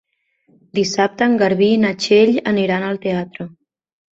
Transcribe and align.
Dissabte 0.77 1.27
en 1.31 1.35
Garbí 1.43 1.67
i 1.75 1.77
na 1.83 1.91
Txell 2.05 2.33
aniran 2.55 2.89
al 2.89 2.99
teatre. 3.05 3.51